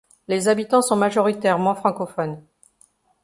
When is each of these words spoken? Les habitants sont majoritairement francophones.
Les 0.27 0.47
habitants 0.47 0.81
sont 0.81 0.95
majoritairement 0.95 1.75
francophones. 1.75 2.41